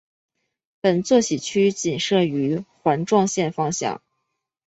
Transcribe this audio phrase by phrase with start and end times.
[0.81, 4.01] 本休息区仅设于环状线方向。